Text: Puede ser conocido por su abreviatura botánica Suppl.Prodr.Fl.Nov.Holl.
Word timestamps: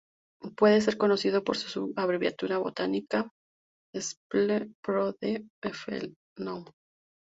Puede 0.57 0.81
ser 0.81 0.97
conocido 0.97 1.43
por 1.43 1.57
su 1.57 1.93
abreviatura 1.95 2.57
botánica 2.57 3.29
Suppl.Prodr.Fl.Nov.Holl. 3.93 6.73